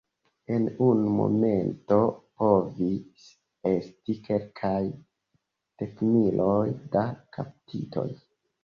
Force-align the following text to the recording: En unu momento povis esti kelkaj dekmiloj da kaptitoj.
En 0.53 0.63
unu 0.85 1.11
momento 1.17 1.99
povis 2.39 3.27
esti 3.75 4.17
kelkaj 4.31 4.83
dekmiloj 5.85 6.61
da 6.99 7.09
kaptitoj. 7.39 8.11